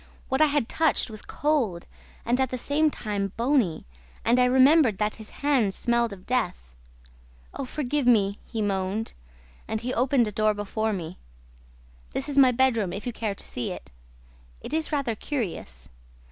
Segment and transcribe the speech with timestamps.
[0.29, 1.85] What I had touched was cold
[2.25, 3.85] and, at the same time, bony;
[4.25, 6.73] and I remembered that his hands smelt of death.
[7.53, 9.13] 'Oh, forgive me!' he moaned.
[9.67, 11.19] And he opened a door before me.
[12.13, 13.91] 'This is my bedroom, if you care to see it.
[14.59, 15.87] It is rather curious.'